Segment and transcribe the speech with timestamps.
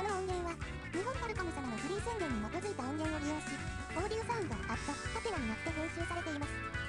[0.00, 0.56] この音源は、
[0.96, 3.52] 日本ファルコム様のフリー宣言に基づいた音源を利用し、
[3.92, 6.79] オーディオサウンド、アット、ハテナによって編集されています。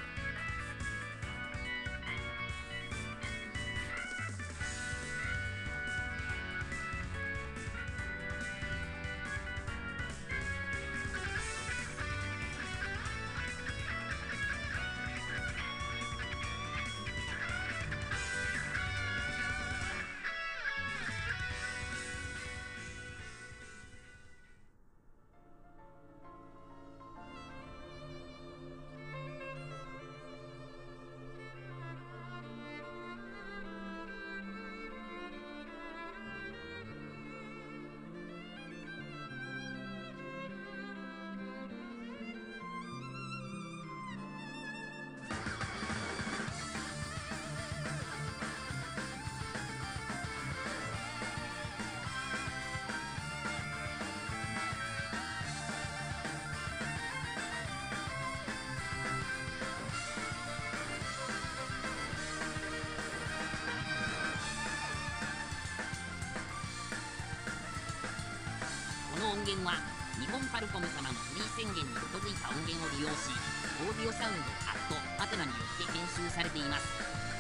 [69.42, 69.74] 音源は
[70.22, 73.34] 日本ファルコム様のフリー宣言に基づいた音源を利用し
[73.82, 77.31] オーディオサウンドアットハテナによって編集されています。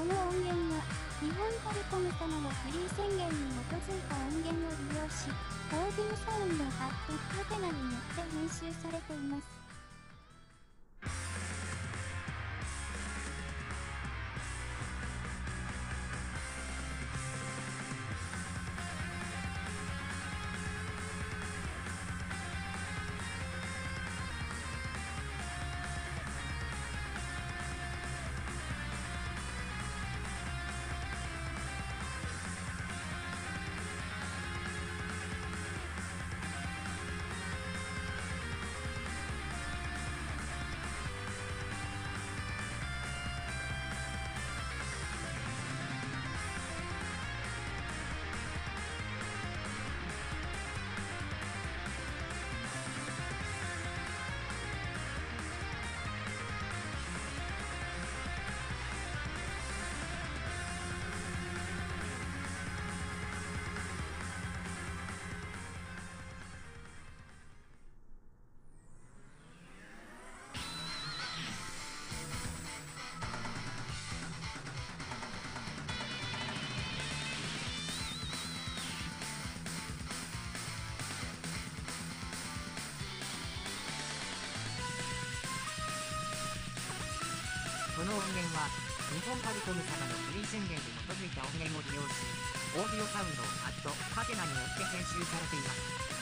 [0.00, 0.80] この音源は、
[1.20, 9.69] 日本ファルコム様のフリー宣言に基づいた音源を利用し、オーディオサウンドアットハテナによって編集されています。
[88.10, 88.66] の音源は、
[89.14, 92.26] 日本ファルコム様のフリー宣言に基づいた音源を利用し、
[92.74, 96.19] オーディオサウンドアットハテナによって編集されています。